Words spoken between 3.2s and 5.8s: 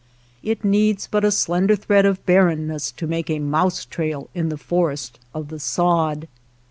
a mouse trail in the forest of the